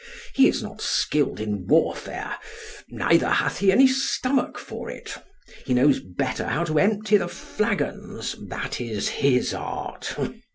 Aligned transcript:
He 0.33 0.47
is 0.47 0.63
not 0.63 0.81
skilled 0.81 1.39
in 1.39 1.67
warfare, 1.67 2.37
nor 2.89 3.09
hath 3.19 3.59
he 3.59 3.71
any 3.71 3.85
stomach 3.85 4.57
for 4.57 4.89
it. 4.89 5.15
He 5.63 5.75
knows 5.75 5.99
better 5.99 6.47
how 6.47 6.63
to 6.63 6.79
empty 6.79 7.17
the 7.17 7.27
flagons, 7.29 8.35
that 8.47 8.81
is 8.81 9.09
his 9.09 9.53
art. 9.53 10.17